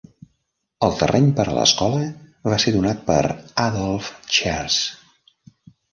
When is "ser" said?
2.65-2.73